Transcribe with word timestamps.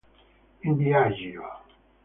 In 0.61 0.77
viaggio 0.77 1.45